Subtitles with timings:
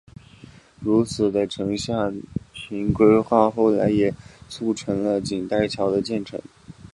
[0.79, 2.11] 如此的城下
[2.55, 4.11] 町规划后来也
[4.49, 6.41] 促成了锦带桥的建成。